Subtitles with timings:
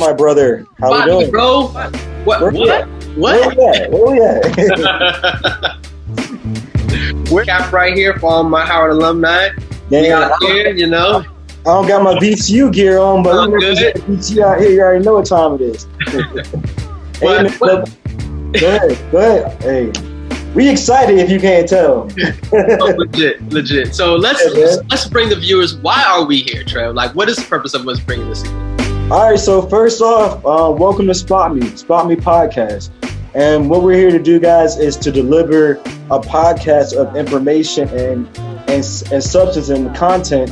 [0.00, 0.66] my brother?
[0.80, 1.68] How Body, we doing, bro?
[1.68, 2.40] What?
[2.40, 2.70] Where What?
[2.70, 2.88] at?
[3.16, 3.40] What?
[3.40, 3.90] Where we at?
[3.90, 5.76] Where we at?
[7.30, 9.50] We're cap right here for all my Howard alumni.
[9.90, 11.20] We Damn, out I, here, you know.
[11.60, 13.94] I don't got my BTU gear on, but we good.
[13.96, 14.70] represent out here.
[14.70, 15.86] You already know what time it is.
[17.20, 17.90] What- hey, what-
[18.58, 19.62] Go ahead, go ahead.
[19.62, 19.92] Hey,
[20.54, 22.08] we excited if you can't tell.
[22.52, 23.94] Oh, legit, legit.
[23.94, 25.76] So let's, Yeah, let's let's bring the viewers.
[25.76, 26.94] Why are we here, Trev?
[26.96, 28.42] Like, what is the purpose of us bringing this?
[28.42, 28.69] In?
[29.10, 32.90] All right, so first off, uh, welcome to Spot Me, Spot Me Podcast.
[33.34, 35.72] And what we're here to do, guys, is to deliver
[36.12, 38.28] a podcast of information and
[38.68, 40.48] and, and substance and content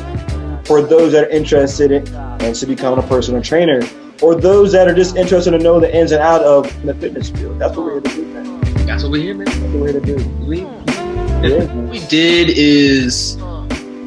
[0.67, 2.09] for those that are interested in
[2.43, 3.81] and to become a personal trainer,
[4.23, 7.31] or those that are just interested to know the ins and out of the fitness
[7.31, 7.61] field.
[7.61, 8.87] That's what we're here to do, man.
[8.87, 9.45] That's what we're here, man.
[9.45, 10.29] That's what we're here to do.
[10.45, 13.37] We, Yeah, what we did is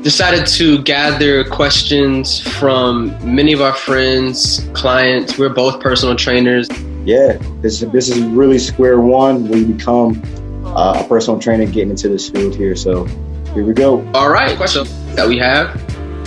[0.01, 5.37] decided to gather questions from many of our friends, clients.
[5.37, 6.67] We're both personal trainers.
[7.05, 7.37] yeah.
[7.61, 10.21] This this is really square one We become
[10.65, 12.75] uh, a personal trainer getting into this field here.
[12.75, 13.05] So
[13.53, 14.07] here we go.
[14.13, 14.85] All right, question
[15.15, 15.79] that we have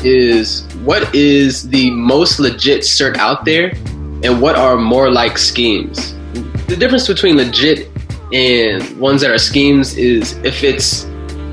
[0.04, 3.72] is what is the most legit cert out there,
[4.22, 6.14] and what are more like schemes?
[6.66, 7.90] The difference between legit
[8.32, 11.04] and ones that are schemes is if it's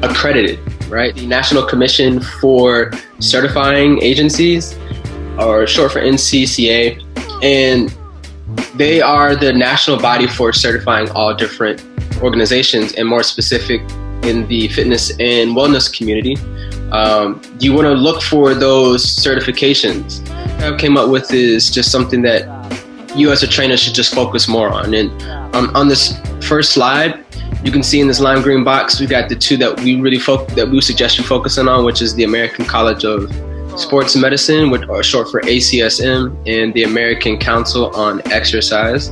[0.03, 0.59] accredited,
[0.91, 1.15] right?
[1.15, 4.77] The National Commission for Certifying Agencies,
[5.39, 7.01] or short for NCCA,
[7.41, 7.95] and
[8.75, 11.83] they are the national body for certifying all different
[12.21, 13.81] organizations, and more specific
[14.23, 16.35] in the fitness and wellness community.
[16.91, 20.27] Um, you want to look for those certifications.
[20.55, 22.45] What I came up with is just something that
[23.15, 24.93] you as a trainer should just focus more on.
[24.93, 25.09] And
[25.55, 27.25] um, on this first slide,
[27.63, 30.17] you can see in this lime green box, we got the two that we really
[30.17, 33.31] foc that we suggest you focusing on, which is the American College of
[33.79, 39.09] Sports Medicine, which are short for ACSM, and the American Council on Exercise.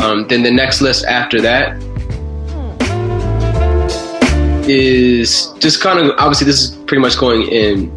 [0.00, 1.80] Um, then the next list after that
[4.68, 7.90] is just kind of obviously this is pretty much going in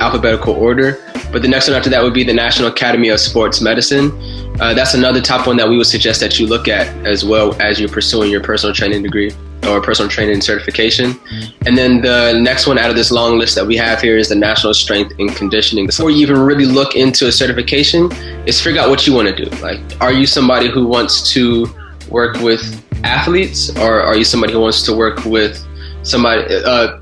[0.00, 0.98] alphabetical order,
[1.32, 4.10] but the next one after that would be the National Academy of Sports Medicine.
[4.60, 7.54] Uh, that's another top one that we would suggest that you look at as well
[7.60, 9.32] as you're pursuing your personal training degree
[9.66, 11.18] or personal training certification.
[11.66, 14.28] And then the next one out of this long list that we have here is
[14.28, 15.86] the National Strength and Conditioning.
[15.86, 18.10] Before you even really look into a certification,
[18.46, 19.50] is figure out what you want to do.
[19.58, 21.66] Like, are you somebody who wants to
[22.08, 25.64] work with athletes, or are you somebody who wants to work with
[26.02, 27.00] somebody uh,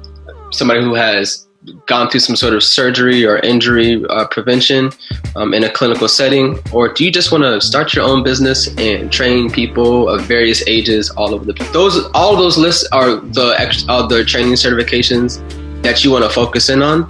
[0.50, 1.47] somebody who has
[1.86, 4.90] gone through some sort of surgery or injury uh, prevention
[5.36, 8.68] um, in a clinical setting, or do you just want to start your own business
[8.78, 11.70] and train people of various ages all over the place?
[11.72, 15.40] those all those lists are the ex- the training certifications
[15.82, 17.02] that you want to focus in on,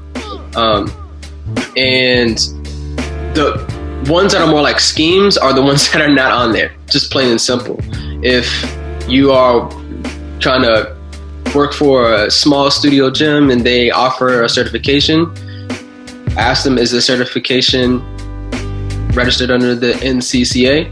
[0.56, 0.90] um,
[1.76, 2.38] and
[3.34, 6.72] the ones that are more like schemes are the ones that are not on there.
[6.86, 7.76] Just plain and simple.
[8.22, 8.48] If
[9.08, 9.70] you are
[10.40, 10.97] trying to
[11.54, 15.32] work for a small studio gym and they offer a certification,
[16.36, 18.00] ask them is the certification
[19.14, 20.86] registered under the NCCA?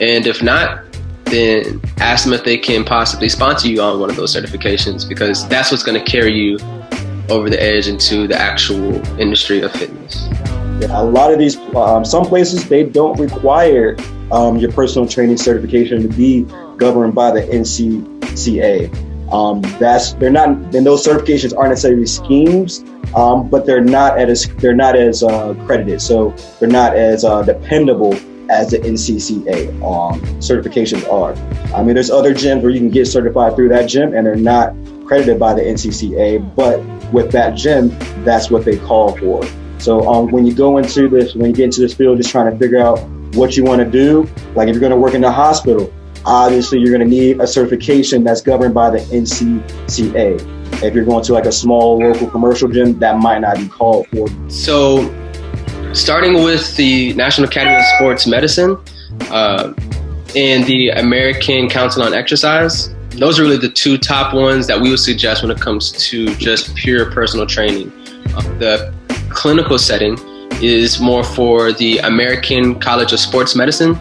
[0.00, 0.84] And if not,
[1.24, 5.46] then ask them if they can possibly sponsor you on one of those certifications because
[5.48, 6.58] that's what's going to carry you
[7.28, 10.28] over the edge into the actual industry of fitness.
[10.80, 13.96] Yeah, a lot of these, um, some places they don't require
[14.30, 16.42] um, your personal training certification to be
[16.76, 19.07] governed by the NCCA.
[19.32, 20.72] Um, that's they're not.
[20.72, 22.80] Then those certifications aren't necessarily schemes,
[23.14, 26.00] um, but they're not as they're not as uh, credited.
[26.00, 28.14] So they're not as uh, dependable
[28.50, 31.34] as the NCCA um, certifications are.
[31.74, 34.36] I mean, there's other gyms where you can get certified through that gym, and they're
[34.36, 34.74] not
[35.04, 36.54] credited by the NCCA.
[36.54, 37.90] But with that gym,
[38.24, 39.44] that's what they call for.
[39.78, 42.50] So um, when you go into this, when you get into this field, just trying
[42.50, 42.98] to figure out
[43.34, 44.28] what you want to do.
[44.54, 45.92] Like if you're going to work in the hospital,
[46.24, 50.82] obviously you're going to need a certification that's governed by the NCCA.
[50.82, 54.06] If you're going to like a small local commercial gym, that might not be called
[54.08, 54.28] for.
[54.50, 55.12] So,
[55.92, 58.76] starting with the National Academy of Sports Medicine
[59.30, 59.72] uh,
[60.36, 64.90] and the American Council on Exercise, those are really the two top ones that we
[64.90, 67.90] would suggest when it comes to just pure personal training.
[68.34, 68.94] Uh, the
[69.30, 70.16] clinical setting
[70.62, 73.98] is more for the American College of Sports Medicine.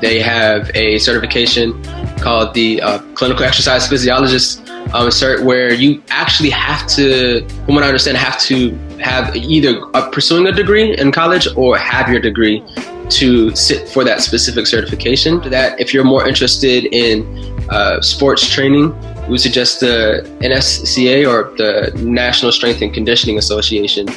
[0.00, 1.82] They have a certification
[2.18, 7.84] called the uh, Clinical Exercise Physiologist um, cert, where you actually have to, from what
[7.84, 12.20] I understand, have to have either uh, pursuing a degree in college or have your
[12.20, 12.64] degree
[13.10, 15.40] to sit for that specific certification.
[15.50, 17.24] That, if you're more interested in
[17.70, 18.94] uh, sports training,
[19.28, 24.08] we suggest the NSCA or the National Strength and Conditioning Association.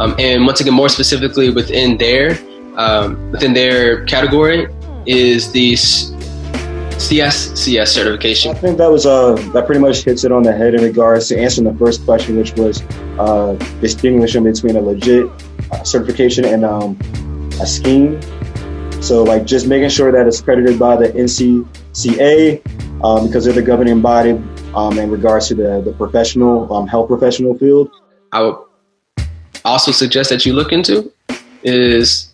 [0.00, 2.38] Um, and once again, more specifically within there,
[2.76, 4.68] um, within their category
[5.08, 5.72] is the
[6.98, 8.50] CSCS certification.
[8.50, 11.28] I think that was uh that pretty much hits it on the head in regards
[11.28, 12.82] to answering the first question, which was
[13.18, 15.26] uh, distinguishing between a legit
[15.72, 16.98] uh, certification and um,
[17.60, 18.20] a scheme.
[19.00, 22.60] So like just making sure that it's credited by the NCCA
[23.02, 24.32] um, because they're the governing body
[24.74, 27.90] um, in regards to the the professional um, health professional field.
[28.32, 28.56] I would
[29.64, 31.10] also suggest that you look into
[31.62, 32.27] is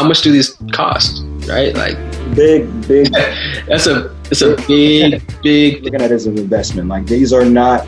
[0.00, 1.74] how much do these cost, right?
[1.74, 1.94] Like
[2.34, 3.12] big, big.
[3.66, 5.84] that's a it's a big, big.
[5.84, 6.88] Looking at it as an investment.
[6.88, 7.86] Like these are not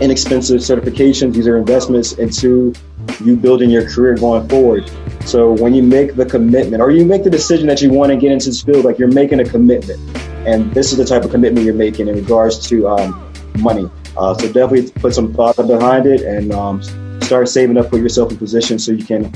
[0.00, 1.34] inexpensive certifications.
[1.34, 2.72] These are investments into
[3.22, 4.90] you building your career going forward.
[5.26, 8.16] So when you make the commitment or you make the decision that you want to
[8.16, 10.00] get into this field, like you're making a commitment.
[10.48, 13.90] And this is the type of commitment you're making in regards to um, money.
[14.16, 16.82] Uh, so definitely put some thought behind it and um,
[17.20, 19.30] start saving up, put yourself in position so you can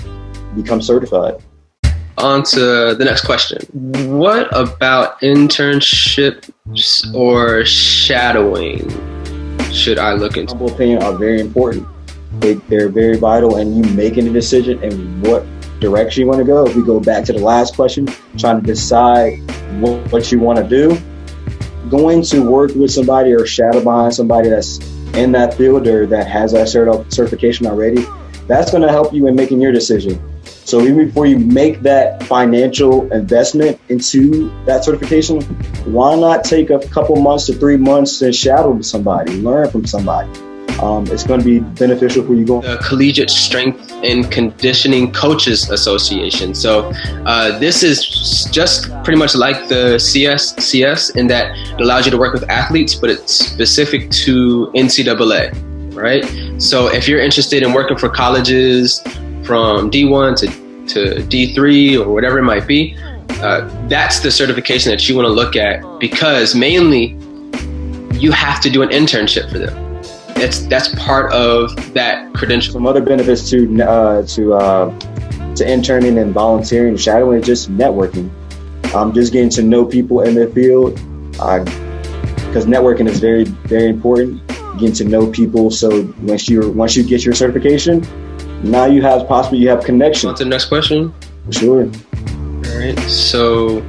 [0.57, 1.43] become certified.
[2.19, 3.59] On to the next question.
[4.19, 8.89] What about internships or shadowing
[9.73, 10.55] should I look into?
[10.55, 11.87] Humble opinion are very important.
[12.41, 15.47] They, they're very vital, and you making a decision and what
[15.81, 16.67] direction you want to go.
[16.67, 19.39] If we go back to the last question, trying to decide
[19.81, 20.99] what, what you want to do,
[21.89, 24.79] going to work with somebody or shadow behind somebody that's
[25.15, 28.05] in that field or that has that certification already,
[28.49, 30.21] that's going to help you in making your decision.
[30.43, 35.41] So even before you make that financial investment into that certification,
[35.93, 40.29] why not take a couple months to three months and shadow somebody, learn from somebody?
[40.81, 42.63] Um, it's going to be beneficial for you going.
[42.63, 46.55] The Collegiate Strength and Conditioning Coaches Association.
[46.55, 46.93] So
[47.27, 52.19] uh, this is just pretty much like the CSCS in that it allows you to
[52.19, 55.53] work with athletes, but it's specific to NCAA,
[55.99, 56.25] right?
[56.61, 59.01] So if you're interested in working for colleges
[59.45, 60.47] from D1 to,
[60.89, 62.97] to D3 or whatever it might be,
[63.41, 67.17] uh, that's the certification that you want to look at because mainly
[68.19, 70.03] you have to do an internship for them.
[70.41, 72.73] It's that's part of that credential.
[72.73, 74.99] Some other benefits to uh, to uh,
[75.55, 78.31] to interning and volunteering and shadowing just networking.
[78.95, 80.95] Um, just getting to know people in the field
[81.33, 84.41] because networking is very very important.
[84.79, 88.07] Getting to know people so once you once you get your certification,
[88.63, 90.25] now you have possibly you have connections.
[90.25, 91.13] What's the next question?
[91.51, 91.83] Sure.
[91.83, 92.99] All right.
[93.09, 93.81] So,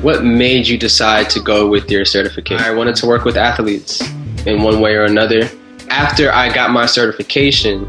[0.00, 2.64] what made you decide to go with your certification?
[2.64, 4.02] I wanted to work with athletes
[4.46, 5.50] in one way or another.
[5.90, 7.86] After I got my certification,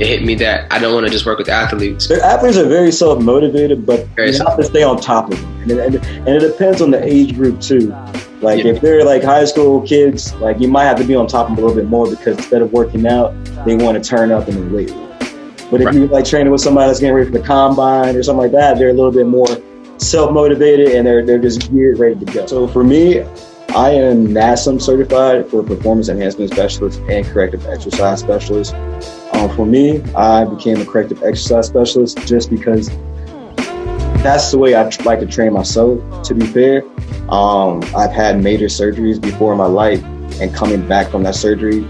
[0.00, 2.06] it hit me that I don't want to just work with athletes.
[2.06, 5.40] Their athletes are very self motivated, but very you have to stay on top of
[5.40, 7.92] them, and it, and it depends on the age group too.
[8.40, 8.72] Like yeah.
[8.72, 11.56] if they're like high school kids, like you might have to be on top of
[11.56, 13.32] them a little bit more because instead of working out,
[13.64, 15.08] they want to turn up in the weight room.
[15.70, 15.94] But if right.
[15.94, 18.78] you like training with somebody that's getting ready for the combine or something like that,
[18.78, 19.46] they're a little bit more
[19.98, 22.46] self motivated and they're they're just geared ready to go.
[22.46, 23.20] So for me,
[23.70, 28.74] I am NASM certified for performance enhancement specialist and corrective exercise specialist.
[29.32, 32.88] Um, for me, I became a corrective exercise specialist just because
[34.22, 36.22] that's the way I like to train myself.
[36.22, 36.82] To be fair,
[37.28, 40.02] um, I've had major surgeries before in my life,
[40.40, 41.86] and coming back from that surgery,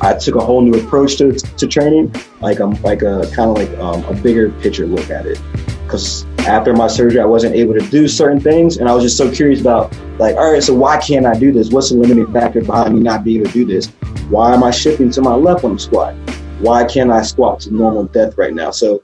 [0.00, 3.56] I took a whole new approach to, to training, like I'm like a kind of
[3.56, 5.40] like um, a bigger picture look at it.
[5.84, 9.16] Because after my surgery, I wasn't able to do certain things, and I was just
[9.16, 11.70] so curious about like, all right, so why can't I do this?
[11.70, 13.86] What's the limiting factor behind me not being able to do this?
[14.28, 16.16] Why am I shifting to my left when I'm?
[16.60, 18.70] Why can't I squat to normal depth right now?
[18.70, 19.03] So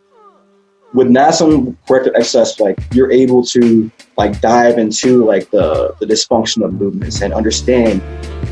[0.93, 6.65] with NASM corrective exercise, like you're able to like dive into like the the dysfunction
[6.65, 8.03] of movements and understand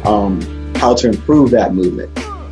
[0.07, 0.40] um,
[0.76, 2.11] how to improve that movement.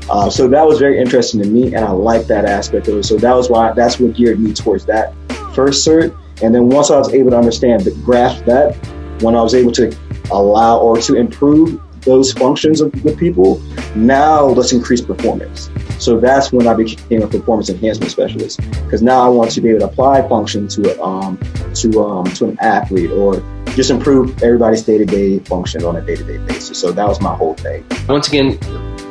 [0.08, 3.04] Uh, so that was very interesting to me, and I like that aspect of it.
[3.04, 5.14] So that was why that's what geared me towards that
[5.54, 6.16] first cert.
[6.42, 8.76] And then once I was able to understand, the, grasp that,
[9.22, 9.96] when I was able to
[10.30, 13.60] allow or to improve those functions of the people,
[13.94, 15.68] now let's increase performance.
[15.98, 19.70] So that's when I became a performance enhancement specialist because now I want to be
[19.70, 21.38] able to apply function to a, um,
[21.74, 23.42] to um, to an athlete or
[23.74, 26.78] just improve everybody's day to day function on a day to day basis.
[26.78, 27.84] So that was my whole thing.
[28.08, 28.58] Once again,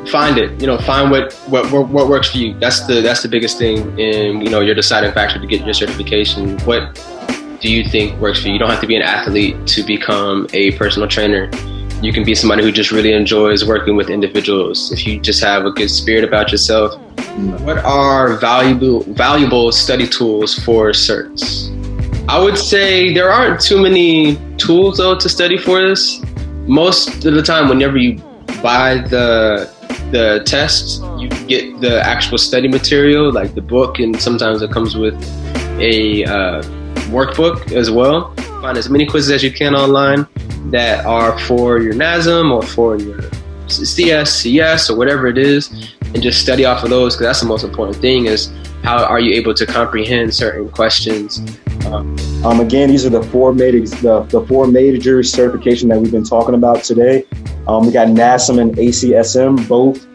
[0.06, 0.60] find it.
[0.60, 2.58] You know, find what, what what works for you.
[2.58, 5.74] That's the that's the biggest thing in you know your deciding factor to get your
[5.74, 6.58] certification.
[6.60, 6.94] What
[7.60, 8.54] do you think works for you?
[8.54, 11.50] You don't have to be an athlete to become a personal trainer.
[12.02, 14.92] You can be somebody who just really enjoys working with individuals.
[14.92, 17.00] If you just have a good spirit about yourself.
[17.62, 21.72] What are valuable valuable study tools for certs?
[22.28, 26.20] I would say there aren't too many tools though to study for this.
[26.66, 28.20] Most of the time, whenever you
[28.62, 29.70] buy the
[30.10, 34.96] the test, you get the actual study material, like the book, and sometimes it comes
[34.96, 35.14] with
[35.80, 36.62] a uh,
[37.10, 38.34] workbook as well.
[38.60, 40.26] Find as many quizzes as you can online
[40.70, 43.20] that are for your NASM or for your
[43.68, 47.46] CS, CS, or whatever it is, and just study off of those because that's the
[47.46, 51.38] most important thing is how are you able to comprehend certain questions.
[51.86, 56.12] Um, um, again, these are the four major the, the four major certification that we've
[56.12, 57.24] been talking about today.
[57.68, 60.06] Um, we got NASM and ACSM, both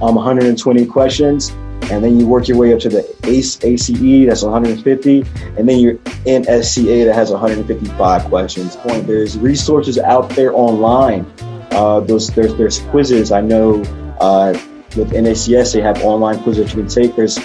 [0.00, 1.52] um, 120 questions
[1.90, 5.24] and then you work your way up to the ACE ACE that's 150,
[5.56, 8.76] and then you're in SCA that has 155 questions.
[8.76, 11.26] Point there's resources out there online.
[11.70, 13.32] Uh, those there's there's quizzes.
[13.32, 13.82] I know
[14.20, 14.52] uh,
[14.96, 17.16] with NACS they have online quizzes you can take.
[17.16, 17.38] There's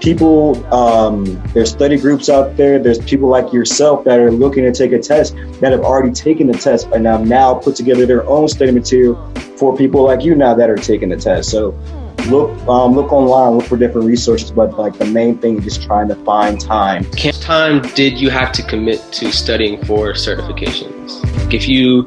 [0.00, 1.24] people um,
[1.54, 4.98] there's study groups out there there's people like yourself that are looking to take a
[4.98, 8.70] test that have already taken the test and have now put together their own study
[8.70, 9.16] material
[9.56, 11.72] for people like you now that are taking the test so
[12.26, 14.50] look um, look online, look for different resources.
[14.50, 17.04] But like the main thing is just trying to find time.
[17.04, 21.22] How much time did you have to commit to studying for certifications?
[21.52, 22.04] If you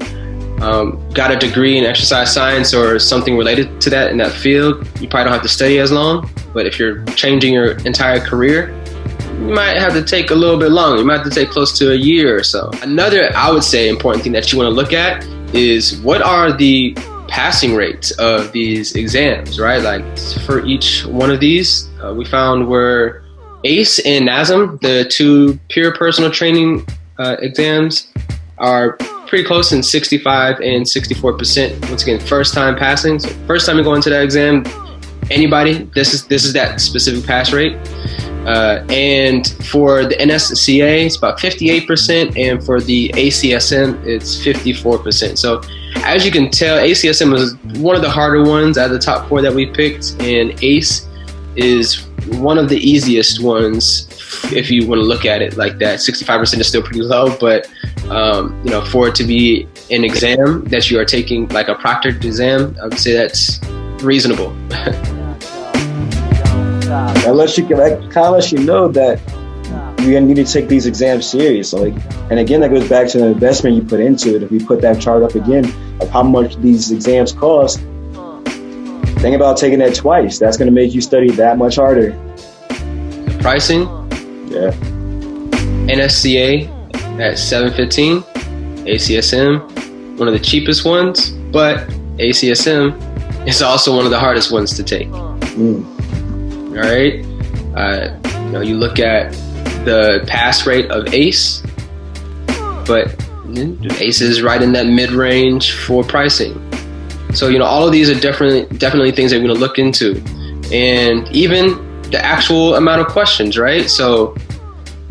[0.62, 4.88] um, got a degree in exercise science or something related to that in that field,
[5.00, 6.30] you probably don't have to study as long.
[6.54, 8.70] But if you're changing your entire career,
[9.40, 11.00] you might have to take a little bit longer.
[11.00, 12.70] You might have to take close to a year or so.
[12.84, 15.26] Another, I would say, important thing that you want to look at
[15.56, 16.96] is what are the
[17.32, 19.82] passing rates of these exams, right?
[19.82, 20.04] Like
[20.46, 23.24] for each one of these, uh, we found were
[23.64, 26.86] ACE and NASM, the two pure personal training
[27.18, 28.12] uh, exams,
[28.58, 28.98] are
[29.28, 31.90] pretty close in 65 and 64%.
[31.90, 33.18] Once again, first time passing.
[33.18, 34.66] So first time you go into that exam,
[35.32, 37.78] anybody, this is this is that specific pass rate.
[38.46, 45.38] Uh, and for the NSCA, it's about 58%, and for the ACSM, it's 54%.
[45.38, 45.62] So,
[45.98, 49.28] as you can tell, ACSM was one of the harder ones out of the top
[49.30, 51.08] four that we picked, and ACE
[51.56, 54.08] is one of the easiest ones
[54.54, 56.00] if you want to look at it like that.
[56.00, 57.70] 65% is still pretty low, but
[58.10, 61.76] um, you know, for it to be an exam that you are taking, like a
[61.76, 63.60] proctored exam, I would say that's
[64.04, 64.56] reasonable.
[67.26, 69.20] unless you can, let you know that
[70.04, 71.74] you need to take these exams serious.
[71.74, 71.94] Like,
[72.30, 74.44] and again, that goes back to the investment you put into it.
[74.44, 75.66] If we put that chart up again
[76.00, 77.80] of how much these exams cost,
[79.22, 80.40] think about taking that twice.
[80.40, 82.12] That's going to make you study that much harder.
[82.70, 83.82] The pricing,
[84.50, 84.72] yeah.
[85.92, 88.22] NSCA at seven fifteen,
[88.86, 94.76] ACSM, one of the cheapest ones, but ACSM is also one of the hardest ones
[94.76, 95.08] to take.
[95.08, 95.86] Mm.
[96.72, 97.26] All right.
[97.76, 99.34] Uh, you know, you look at
[99.86, 101.64] the pass rate of Ace,
[102.86, 103.16] but
[104.00, 106.54] Ace is right in that mid range for pricing.
[107.34, 109.80] So you know, all of these are definitely definitely things that we're going to look
[109.80, 110.22] into,
[110.72, 113.90] and even the actual amount of questions, right?
[113.90, 114.36] So,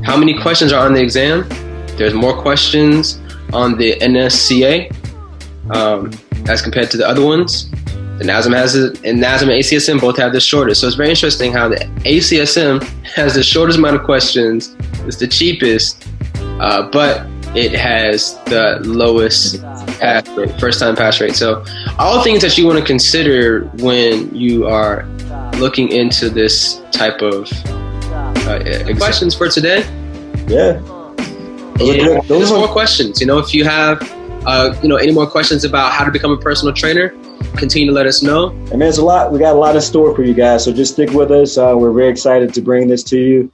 [0.02, 1.48] how many questions are on the exam?
[1.96, 3.20] There's more questions
[3.52, 4.94] on the NSCA
[5.74, 6.10] um,
[6.46, 7.69] as compared to the other ones.
[8.20, 10.82] The NASM has it, and NASM and ACSM both have the shortest.
[10.82, 12.82] So it's very interesting how the ACSM
[13.14, 16.06] has the shortest amount of questions, it's the cheapest,
[16.60, 21.34] uh, but it has the lowest pass rate, first time pass rate.
[21.34, 21.64] So
[21.98, 25.06] all things that you want to consider when you are
[25.56, 27.50] looking into this type of
[28.46, 29.78] uh, questions for today.
[30.46, 30.78] Yeah.
[31.78, 33.18] Those, those are more questions.
[33.18, 34.02] You know, if you have,
[34.44, 37.14] uh, you know, any more questions about how to become a personal trainer,
[37.57, 38.49] continue to let us know.
[38.73, 40.64] And there's a lot, we got a lot in store for you guys.
[40.64, 41.59] So just stick with us.
[41.59, 43.52] Uh, we're very excited to bring this to you.